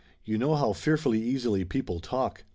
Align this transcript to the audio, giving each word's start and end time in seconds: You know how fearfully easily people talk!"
You 0.25 0.39
know 0.39 0.55
how 0.55 0.73
fearfully 0.73 1.21
easily 1.21 1.63
people 1.63 1.99
talk!" 1.99 2.43